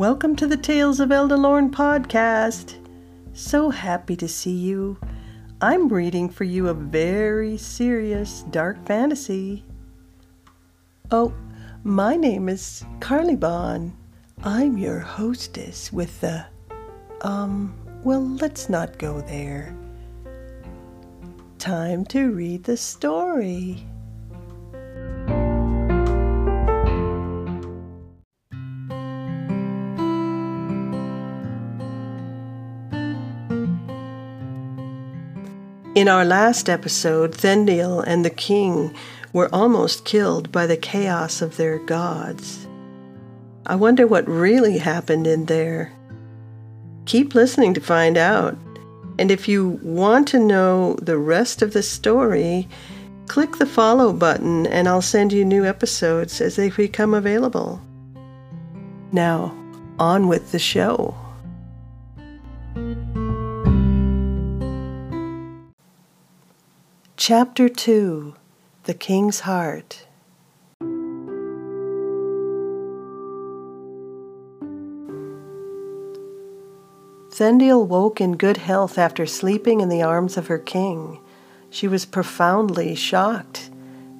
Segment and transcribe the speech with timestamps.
[0.00, 2.76] Welcome to the Tales of Eldelórne podcast.
[3.34, 4.98] So happy to see you.
[5.60, 9.62] I'm reading for you a very serious dark fantasy.
[11.10, 11.34] Oh,
[11.84, 13.94] my name is Karleigh Bon.
[14.42, 16.46] I'm your hostess with the.
[17.20, 19.76] Um, well, let's not go there.
[21.58, 23.86] Time to read the story.
[36.00, 38.94] In our last episode, Thendiel and the king
[39.34, 42.66] were almost killed by the chaos of their gods.
[43.66, 45.92] I wonder what really happened in there.
[47.04, 48.56] Keep listening to find out.
[49.18, 52.66] And if you want to know the rest of the story,
[53.26, 57.78] click the follow button and I'll send you new episodes as they become available.
[59.12, 59.54] Now,
[59.98, 61.14] on with the show.
[67.30, 68.34] Chapter 2
[68.86, 70.04] The King's Heart
[77.30, 81.20] Thendiel woke in good health after sleeping in the arms of her king.
[81.70, 83.70] She was profoundly shocked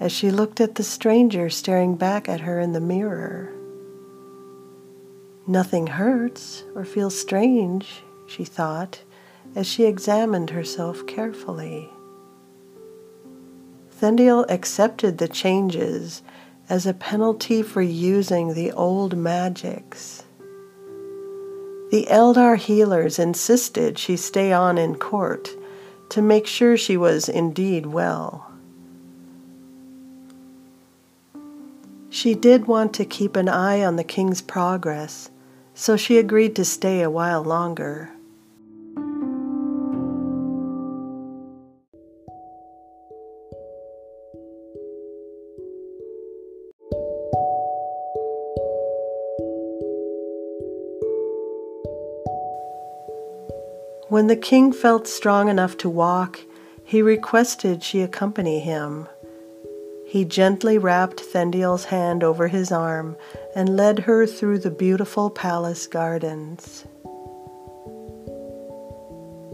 [0.00, 3.50] as she looked at the stranger staring back at her in the mirror.
[5.46, 9.00] Nothing hurts or feels strange, she thought,
[9.56, 11.90] as she examined herself carefully.
[14.00, 16.22] Thendiel accepted the changes
[16.68, 20.24] as a penalty for using the old magics.
[21.90, 25.50] The Eldar healers insisted she stay on in court
[26.10, 28.52] to make sure she was indeed well.
[32.10, 35.30] She did want to keep an eye on the king's progress,
[35.74, 38.10] so she agreed to stay a while longer.
[54.08, 56.40] When the king felt strong enough to walk,
[56.82, 59.06] he requested she accompany him.
[60.06, 63.18] He gently wrapped Thendiel's hand over his arm
[63.54, 66.86] and led her through the beautiful palace gardens.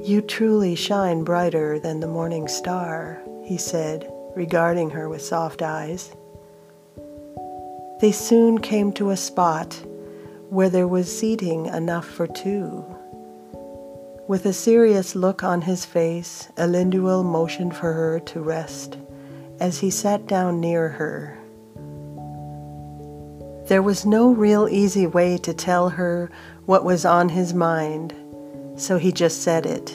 [0.00, 6.14] You truly shine brighter than the morning star, he said, regarding her with soft eyes.
[8.00, 9.82] They soon came to a spot
[10.48, 12.93] where there was seating enough for two.
[14.26, 18.96] With a serious look on his face, Elinduil motioned for her to rest
[19.60, 21.38] as he sat down near her.
[23.66, 26.30] There was no real easy way to tell her
[26.64, 28.14] what was on his mind,
[28.76, 29.90] so he just said it.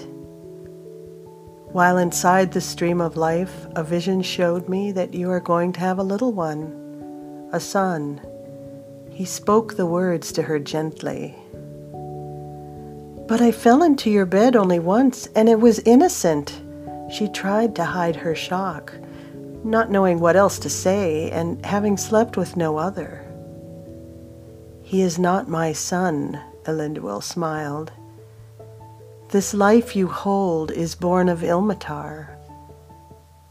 [1.71, 5.79] While inside the stream of life, a vision showed me that you are going to
[5.79, 8.21] have a little one, a son.
[9.09, 11.35] He spoke the words to her gently.
[13.29, 16.63] But I fell into your bed only once, and it was innocent.
[17.11, 18.91] She tried to hide her shock,
[19.63, 23.23] not knowing what else to say, and having slept with no other.
[24.81, 27.91] He is not my son, Elendil smiled.
[29.29, 32.35] This life you hold is born of Ilmatar.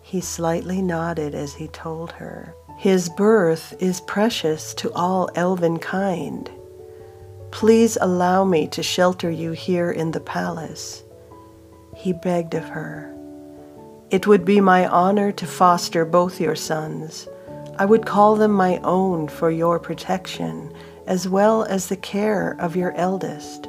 [0.03, 2.53] He slightly nodded as he told her.
[2.79, 6.51] His birth is precious to all elven kind.
[7.51, 11.03] Please allow me to shelter you here in the palace.
[11.97, 13.15] He begged of her.
[14.11, 17.29] It would be my honor to foster both your sons.
[17.79, 20.73] I would call them my own for your protection,
[21.07, 23.67] as well as the care of your eldest.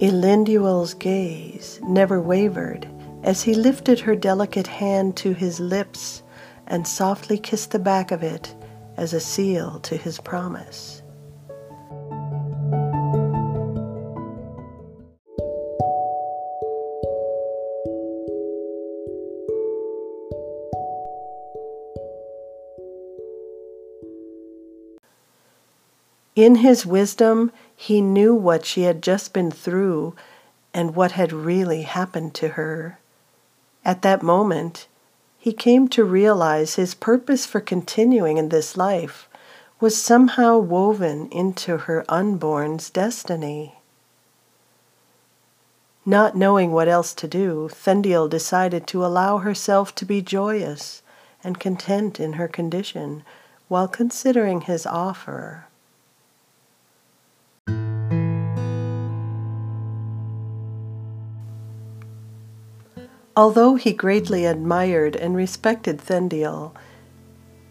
[0.00, 2.88] Elinduil's gaze never wavered
[3.24, 6.22] as he lifted her delicate hand to his lips
[6.66, 8.54] and softly kissed the back of it
[8.96, 11.02] as a seal to his promise.
[26.38, 30.14] In his wisdom, he knew what she had just been through
[30.72, 33.00] and what had really happened to her.
[33.84, 34.86] At that moment,
[35.36, 39.28] he came to realize his purpose for continuing in this life
[39.80, 43.80] was somehow woven into her unborn's destiny.
[46.06, 51.02] Not knowing what else to do, Thendiel decided to allow herself to be joyous
[51.42, 53.24] and content in her condition
[53.66, 55.64] while considering his offer.
[63.38, 66.72] Although he greatly admired and respected Thendiel,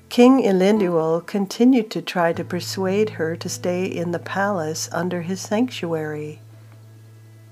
[0.07, 5.41] King Elendil continued to try to persuade her to stay in the palace under his
[5.41, 6.39] sanctuary.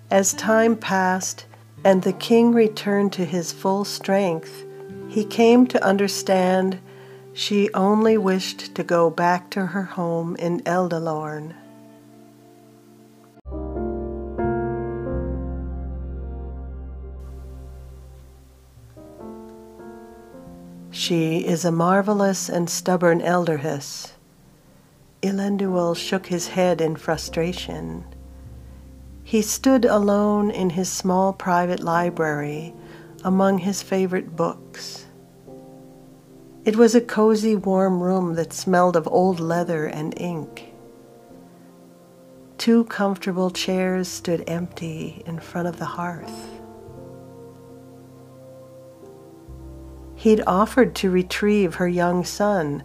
[0.10, 1.46] As time passed
[1.84, 4.64] and the king returned to his full strength,
[5.10, 6.80] he came to understand
[7.34, 11.54] she only wished to go back to her home in Eldelórne.
[20.96, 24.14] She is a marvelous and stubborn elderhess.
[25.22, 28.06] Elendil shook his head in frustration.
[29.22, 32.74] He stood alone in his small private library
[33.26, 35.06] among his favorite books.
[36.64, 40.72] It was a cozy, warm room that smelled of old leather and ink.
[42.58, 46.55] Two comfortable chairs stood empty in front of the hearth.
[50.26, 52.84] He'd offered to retrieve her young son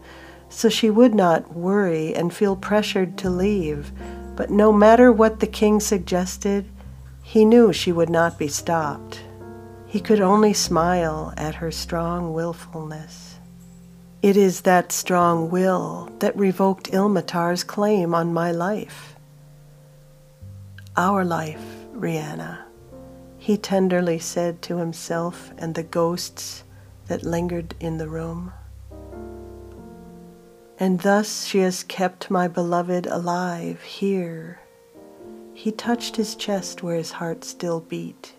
[0.50, 3.92] so she would not worry and feel pressured to leave.
[4.36, 6.66] But no matter what the king suggested,
[7.22, 9.22] he knew she would not be stopped.
[9.86, 13.38] He could only smile at her strong willfulness.
[14.20, 19.16] It is that strong will that revoked Ilmatar's claim on my life.
[20.94, 21.64] Our life,
[21.94, 22.58] Rihanna,
[23.38, 26.64] he tenderly said to himself and the ghosts
[27.10, 28.52] that lingered in the room.
[30.78, 34.60] And thus she has kept my beloved alive here.
[35.52, 38.34] He touched his chest where his heart still beat.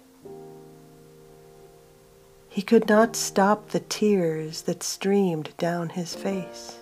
[2.48, 6.78] He could not stop the tears that streamed down his face.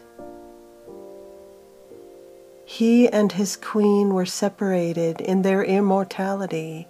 [2.66, 6.88] He and his queen were separated in their immortality,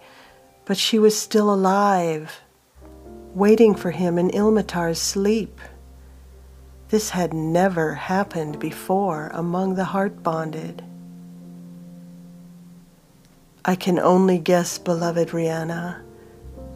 [0.65, 2.41] but she was still alive
[3.33, 5.59] waiting for him in Ilmatar's sleep.
[6.89, 10.83] This had never happened before among the heart bonded.
[13.63, 16.01] I can only guess, beloved Rihanna,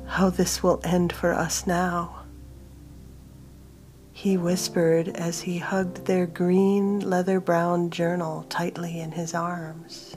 [0.06, 2.24] how this will end for us now.
[4.12, 10.16] He whispered as he hugged their green leather brown journal tightly in his arms.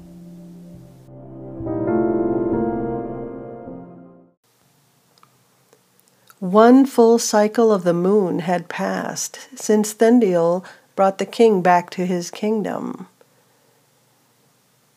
[6.46, 10.64] One full cycle of the moon had passed since Thendiel
[10.94, 13.08] brought the king back to his kingdom.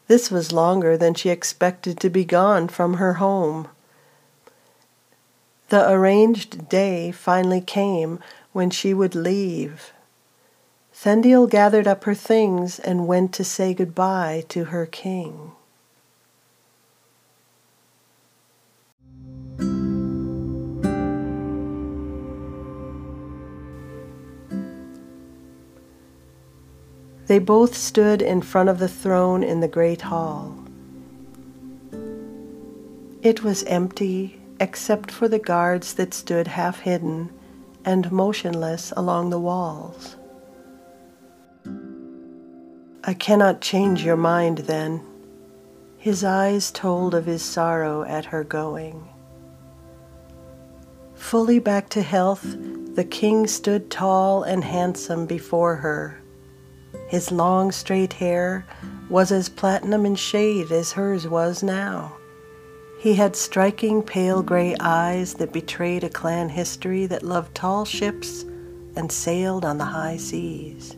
[0.08, 3.68] This was longer than she expected to be gone from her home.
[5.70, 8.20] The arranged day finally came
[8.54, 9.92] when she would leave.
[10.94, 15.54] Thendiel gathered up her things and went to say goodbye to her king.
[27.30, 30.56] They both stood in front of the throne in the great hall.
[33.22, 37.30] It was empty except for the guards that stood half hidden
[37.86, 40.16] and motionless along the walls.
[43.04, 45.00] I cannot change your mind then.
[46.00, 49.08] His eyes told of his sorrow at her going.
[51.14, 52.58] Fully back to health,
[52.96, 56.19] the king stood tall and handsome before her
[57.10, 58.64] his long straight hair
[59.10, 62.14] was as platinum in shade as hers was now.
[63.00, 68.44] He had striking pale gray eyes that betrayed a clan history that loved tall ships
[68.96, 70.98] and sailed on the high seas.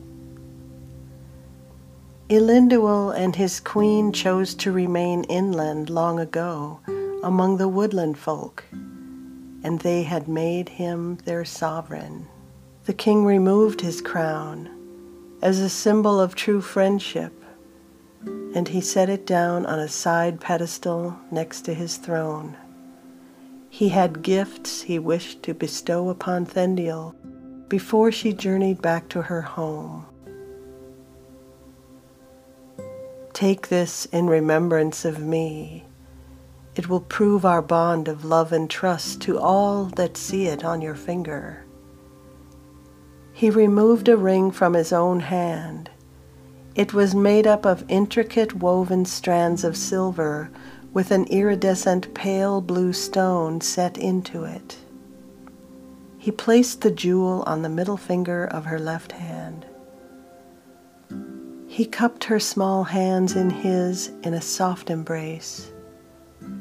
[2.27, 6.82] Elendil and his queen chose to remain inland long ago
[7.24, 8.65] among the woodland folk,
[9.63, 12.27] and they had made him their sovereign.
[12.84, 14.81] The king removed his crown
[15.41, 17.33] as a symbol of true friendship,
[18.25, 22.55] and he set it down on a side pedestal next to his throne.
[23.69, 27.15] He had gifts he wished to bestow upon Thendiel
[27.69, 30.05] before she journeyed back to her home.
[33.33, 35.86] Take this in remembrance of me.
[36.75, 40.81] It will prove our bond of love and trust to all that see it on
[40.81, 41.65] your finger.
[43.41, 45.89] He removed a ring from his own hand.
[46.75, 50.51] It was made up of intricate woven strands of silver
[50.93, 54.77] with an iridescent pale blue stone set into it.
[56.19, 59.65] He placed the jewel on the middle finger of her left hand.
[61.65, 65.71] He cupped her small hands in his in a soft embrace,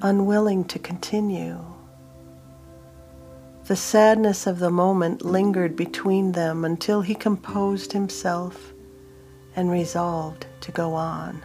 [0.00, 1.62] unwilling to continue.
[3.70, 8.72] The sadness of the moment lingered between them until he composed himself
[9.54, 11.40] and resolved to go on.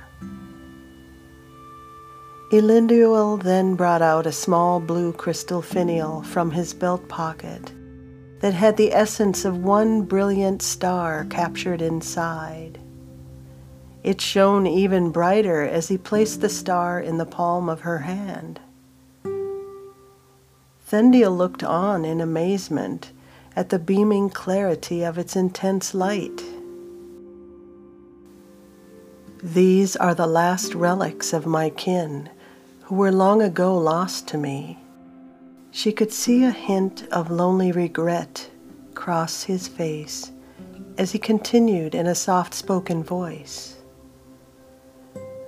[2.51, 7.71] Elendil then brought out a small blue crystal finial from his belt pocket
[8.39, 12.79] that had the essence of one brilliant star captured inside.
[14.01, 18.59] It shone even brighter as he placed the star in the palm of her hand.
[20.89, 23.11] Thendiel looked on in amazement
[23.55, 26.43] at the beaming clarity of its intense light.
[29.41, 32.29] These are the last relics of my kin,
[32.83, 34.79] who were long ago lost to me.
[35.71, 38.49] She could see a hint of lonely regret
[38.93, 40.31] cross his face
[40.97, 43.75] as he continued in a soft spoken voice.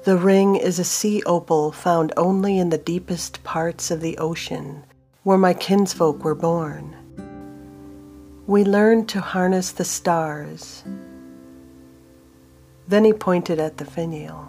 [0.03, 4.83] The ring is a sea opal found only in the deepest parts of the ocean,
[5.27, 6.95] where my kinsfolk were born.
[8.47, 10.85] We learned to harness the stars.
[12.87, 14.47] Then he pointed at the finial.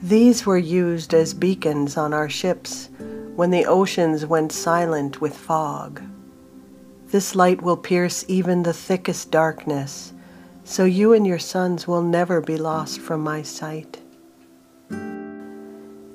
[0.00, 2.88] These were used as beacons on our ships
[3.36, 6.00] when the oceans went silent with fog.
[7.08, 10.14] This light will pierce even the thickest darkness,
[10.64, 14.00] so you and your sons will never be lost from my sight.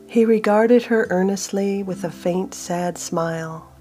[0.07, 3.73] He regarded her earnestly with a faint, sad smile.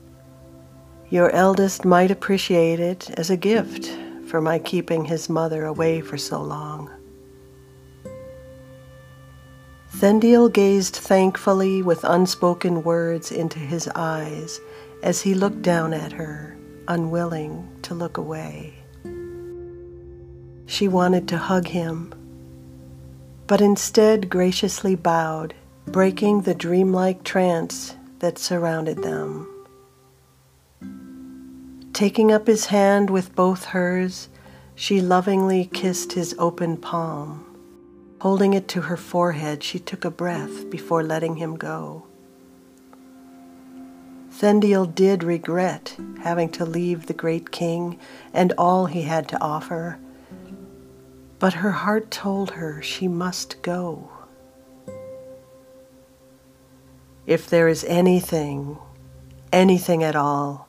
[1.10, 3.86] Your eldest might appreciate it as a gift
[4.26, 6.90] for my keeping his mother away for so long.
[9.96, 14.60] Thendiel gazed thankfully with unspoken words into his eyes
[15.02, 16.56] as he looked down at her,
[16.88, 18.74] unwilling to look away.
[20.66, 22.12] She wanted to hug him,
[23.46, 25.54] but instead graciously bowed
[25.86, 29.53] breaking the dreamlike trance that surrounded them.
[31.94, 34.28] Taking up his hand with both hers,
[34.74, 37.46] she lovingly kissed his open palm.
[38.20, 42.02] Holding it to her forehead, she took a breath before letting him go.
[44.40, 48.00] Thendiel did regret having to leave the great king
[48.32, 50.00] and all he had to offer,
[51.38, 54.10] but her heart told her she must go.
[57.24, 58.78] If there is anything,
[59.52, 60.68] anything at all,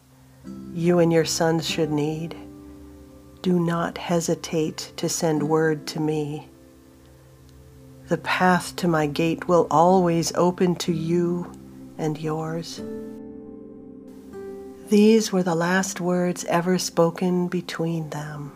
[0.75, 2.35] you and your sons should need,
[3.41, 6.49] do not hesitate to send word to me.
[8.09, 11.49] The path to my gate will always open to you
[11.97, 12.81] and yours.
[14.89, 18.54] These were the last words ever spoken between them.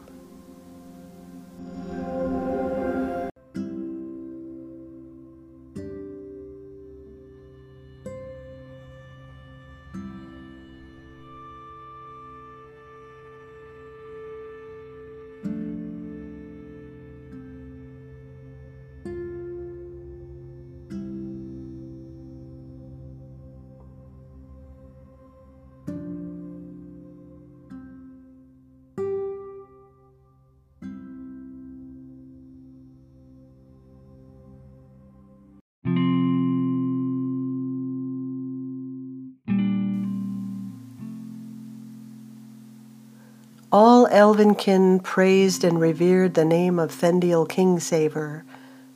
[43.72, 48.42] All Elvenkin praised and revered the name of Thendiel Kingsaver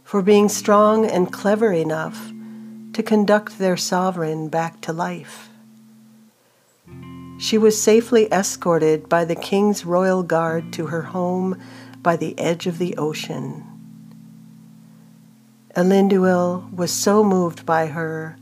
[0.03, 2.31] for being strong and clever enough
[2.93, 5.49] to conduct their sovereign back to life.
[7.37, 11.61] She was safely escorted by the king's royal guard to her home
[12.01, 13.63] by the edge of the ocean.
[15.75, 18.37] Elendil was so moved by her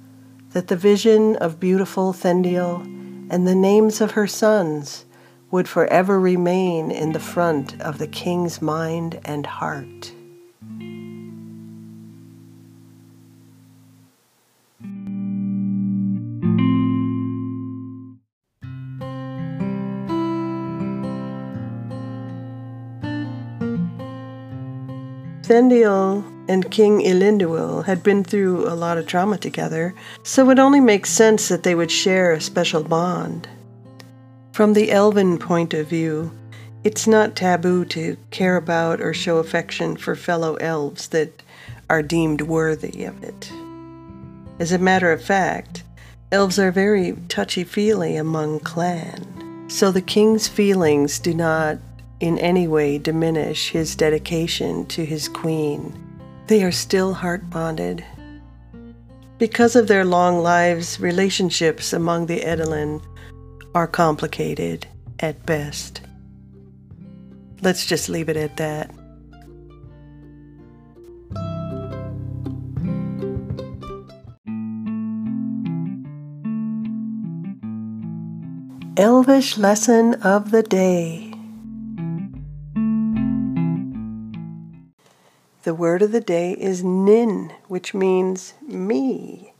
[0.52, 2.84] that the vision of beautiful Thendiel
[3.30, 5.04] and the names of her sons
[5.52, 10.14] would forever remain in the front of the king's mind and heart.
[25.52, 29.94] Thendiel and King Elendil had been through a lot of trauma together,
[30.24, 33.50] so it only makes sense that they would share a special bond.
[34.52, 36.32] From the elven point of view,
[36.84, 41.42] it's not taboo to care about or show affection for fellow elves that
[41.90, 43.50] are deemed worthy of it.
[44.60, 45.84] As a matter of fact,
[46.34, 51.78] elves are very touchy feely among clan, so the king's feelings do not
[52.20, 55.98] in any way diminish his dedication to his queen.
[56.48, 58.04] They are still heart bonded.
[59.38, 63.02] Because of their long lives, relationships among the Edelin
[63.74, 64.88] are complicated
[65.20, 66.02] at best.
[67.62, 68.92] Let's just leave it at that.
[78.98, 81.34] Elvish lesson of the day.
[85.64, 89.54] The word of the day is nin, which means me.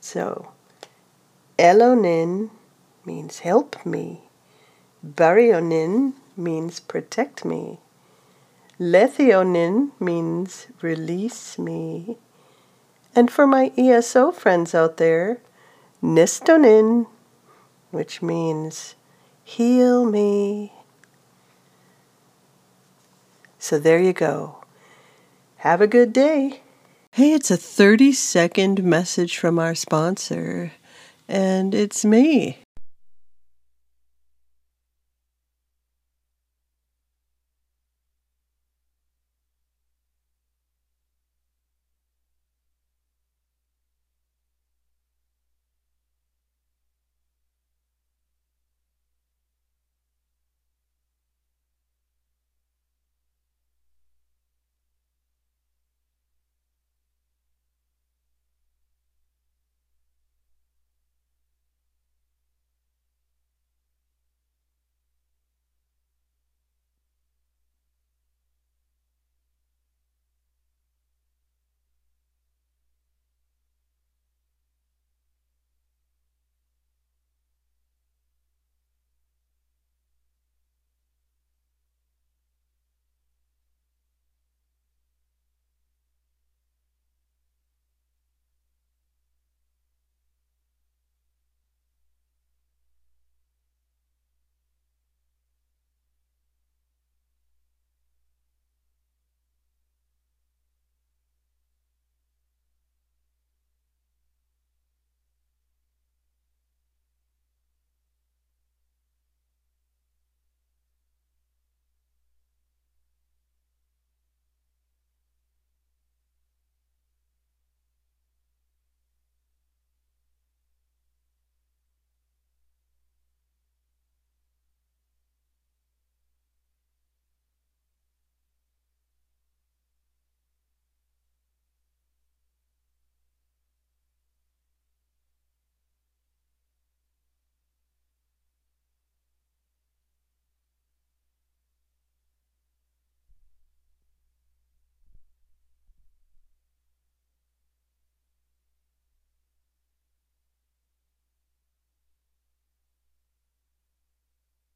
[0.00, 0.52] So,
[1.58, 2.50] Elonin
[3.06, 4.22] means help me.
[5.06, 7.78] Barionin means protect me.
[8.78, 12.18] Lethionin means release me.
[13.14, 15.38] And for my ESO friends out there,
[16.02, 17.06] Nistonin,
[17.90, 18.94] which means
[19.42, 20.72] heal me.
[23.58, 24.64] So there you go.
[25.58, 26.60] Have a good day.
[27.12, 30.72] Hey, it's a 30 second message from our sponsor,
[31.26, 32.58] and it's me.